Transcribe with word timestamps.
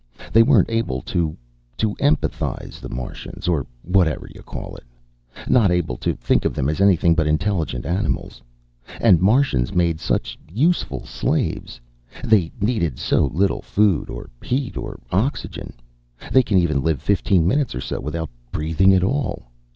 They 0.33 0.41
weren't 0.41 0.71
able 0.71 1.03
to 1.13 1.37
to 1.77 1.93
empathize 1.97 2.79
the 2.79 2.89
Martians, 2.89 3.47
or 3.47 3.67
whatever 3.83 4.27
you 4.33 4.41
call 4.41 4.75
it. 4.75 4.83
Not 5.47 5.69
able 5.69 5.95
to 5.97 6.15
think 6.15 6.43
of 6.43 6.55
them 6.55 6.69
as 6.69 6.81
anything 6.81 7.13
but 7.13 7.27
intelligent 7.27 7.85
animals. 7.85 8.41
And 8.99 9.21
Martians 9.21 9.75
made 9.75 9.99
such 9.99 10.39
useful 10.51 11.05
slaves 11.05 11.79
they 12.23 12.51
need 12.59 12.97
so 12.97 13.25
little 13.25 13.61
food 13.61 14.09
or 14.09 14.31
heat 14.43 14.75
or 14.75 14.99
oxygen, 15.11 15.71
they 16.31 16.41
can 16.41 16.57
even 16.57 16.81
live 16.81 16.99
fifteen 16.99 17.47
minutes 17.47 17.75
or 17.75 17.81
so 17.81 17.99
without 17.99 18.31
breathing 18.51 18.95
at 18.95 19.03
all. 19.03 19.51